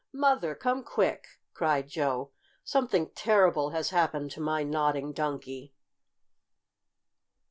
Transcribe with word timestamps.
Mother! 0.13 0.55
Come 0.55 0.83
quick!" 0.83 1.27
cried 1.53 1.87
Joe. 1.87 2.31
"Something 2.63 3.11
terrible 3.11 3.69
has 3.69 3.91
happened 3.91 4.31
to 4.31 4.39
my 4.41 4.63
Nodding 4.63 5.13
Donkey!" 5.13 5.75